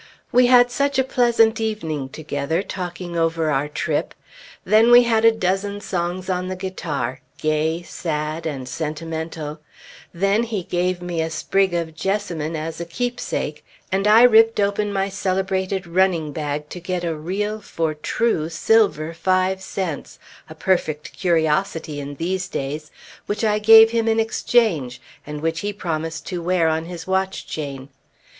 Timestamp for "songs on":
5.79-6.47